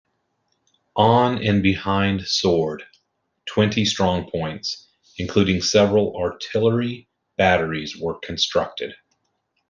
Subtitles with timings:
[0.95, 2.83] On and behind Sword,
[3.45, 4.87] twenty strongpoints,
[5.19, 8.95] including several artillery batteries, were constructed.